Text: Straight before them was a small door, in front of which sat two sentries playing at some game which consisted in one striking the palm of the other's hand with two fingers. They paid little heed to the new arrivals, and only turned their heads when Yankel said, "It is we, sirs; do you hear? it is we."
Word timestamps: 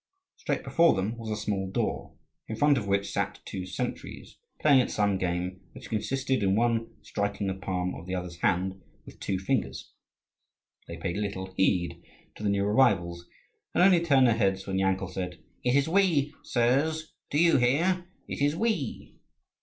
Straight 0.37 0.63
before 0.63 0.95
them 0.95 1.15
was 1.15 1.29
a 1.29 1.35
small 1.39 1.69
door, 1.69 2.15
in 2.47 2.55
front 2.55 2.79
of 2.79 2.87
which 2.87 3.11
sat 3.11 3.39
two 3.45 3.67
sentries 3.67 4.39
playing 4.59 4.81
at 4.81 4.89
some 4.89 5.19
game 5.19 5.61
which 5.73 5.91
consisted 5.91 6.41
in 6.41 6.55
one 6.55 6.95
striking 7.03 7.45
the 7.45 7.53
palm 7.53 7.93
of 7.93 8.07
the 8.07 8.15
other's 8.15 8.37
hand 8.37 8.81
with 9.05 9.19
two 9.19 9.37
fingers. 9.37 9.93
They 10.87 10.97
paid 10.97 11.17
little 11.17 11.53
heed 11.55 12.01
to 12.33 12.41
the 12.41 12.49
new 12.49 12.65
arrivals, 12.65 13.27
and 13.75 13.83
only 13.83 14.03
turned 14.03 14.25
their 14.25 14.33
heads 14.37 14.65
when 14.65 14.79
Yankel 14.79 15.07
said, 15.13 15.43
"It 15.63 15.75
is 15.75 15.87
we, 15.87 16.33
sirs; 16.41 17.13
do 17.29 17.37
you 17.37 17.57
hear? 17.57 18.07
it 18.27 18.41
is 18.41 18.55
we." 18.55 19.19